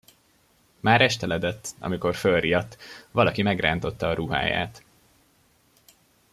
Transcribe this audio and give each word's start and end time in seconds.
Már 0.79 1.01
esteledett, 1.01 1.67
amikor 1.79 2.15
fölriadt: 2.15 2.77
valaki 3.11 3.41
megrántotta 3.41 4.09
a 4.09 4.13
ruháját. 4.13 4.83